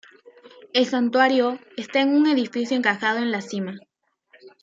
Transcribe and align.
El 0.73 0.87
Santuario 0.87 1.59
está 1.77 1.99
en 2.01 2.15
un 2.15 2.25
edificio 2.25 2.75
encajado 2.75 3.19
en 3.19 3.29
la 3.31 3.41
cima. 3.41 3.77